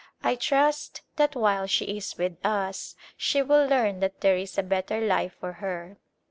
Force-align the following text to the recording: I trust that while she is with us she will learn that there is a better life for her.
I 0.23 0.33
trust 0.33 1.01
that 1.17 1.35
while 1.35 1.67
she 1.67 1.85
is 1.95 2.17
with 2.17 2.43
us 2.43 2.95
she 3.17 3.43
will 3.43 3.67
learn 3.67 3.99
that 3.99 4.21
there 4.21 4.35
is 4.35 4.57
a 4.57 4.63
better 4.63 4.99
life 4.99 5.33
for 5.39 5.53
her. 5.61 5.97